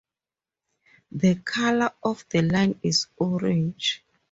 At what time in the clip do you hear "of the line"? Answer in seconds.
2.01-2.79